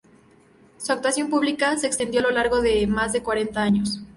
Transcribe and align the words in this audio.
Su 0.77 0.93
actuación 0.93 1.29
pública 1.29 1.77
se 1.77 1.85
extendió 1.85 2.21
a 2.21 2.23
lo 2.23 2.31
largo 2.31 2.59
de 2.59 2.87
más 2.87 3.13
de 3.13 3.21
cuarenta 3.21 3.61
años. 3.61 4.01